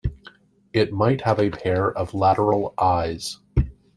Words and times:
It 0.73 0.91
might 0.91 1.21
have 1.21 1.37
a 1.37 1.51
pair 1.51 1.91
of 1.95 2.15
lateral 2.15 2.73
eyes. 2.79 3.37